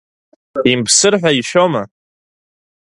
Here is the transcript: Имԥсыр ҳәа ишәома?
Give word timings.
Имԥсыр 0.71 1.13
ҳәа 1.21 1.31
ишәома? 1.39 1.83